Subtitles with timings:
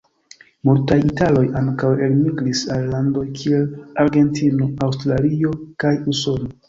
[0.67, 3.67] Multaj italoj ankaŭ elmigris al landoj kiel
[4.05, 5.53] Argentino, Aŭstralio
[5.85, 6.51] kaj Usono.